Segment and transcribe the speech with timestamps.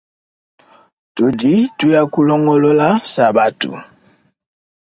[1.15, 3.69] Tudi tuya kulongolola sabatu.